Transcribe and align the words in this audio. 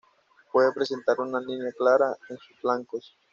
Puede 0.51 0.71
presentar 0.73 1.19
una 1.19 1.39
línea 1.39 1.71
clara 1.73 2.17
en 2.27 2.37
sus 2.39 2.57
flancos. 2.59 3.15